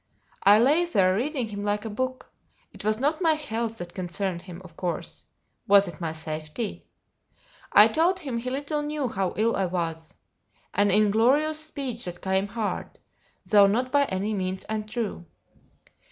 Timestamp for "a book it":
1.85-2.83